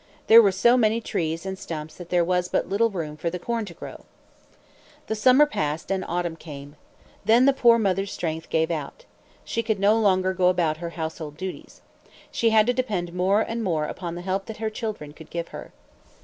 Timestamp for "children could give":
14.71-15.49